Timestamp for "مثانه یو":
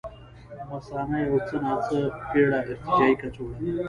0.71-1.37